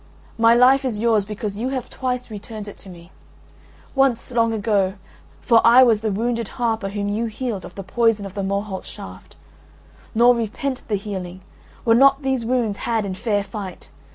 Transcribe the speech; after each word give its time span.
My 0.39 0.55
life 0.55 0.83
is 0.83 0.97
yours 0.99 1.25
because 1.25 1.57
you 1.59 1.69
have 1.69 1.87
twice 1.87 2.31
returned 2.31 2.67
it 2.67 2.83
me. 2.87 3.11
Once, 3.93 4.31
long 4.31 4.51
ago: 4.51 4.95
for 5.41 5.61
I 5.63 5.83
was 5.83 6.01
the 6.01 6.09
wounded 6.11 6.47
harper 6.57 6.89
whom 6.89 7.07
you 7.07 7.25
healed 7.27 7.65
of 7.65 7.75
the 7.75 7.83
poison 7.83 8.25
of 8.25 8.33
the 8.33 8.41
Morholt's 8.41 8.87
shaft. 8.87 9.35
Nor 10.15 10.33
repent 10.35 10.81
the 10.87 10.95
healing: 10.95 11.41
were 11.85 11.93
not 11.93 12.23
these 12.23 12.43
wounds 12.45 12.77
had 12.77 13.05
in 13.05 13.13
fair 13.13 13.43
fight? 13.43 13.89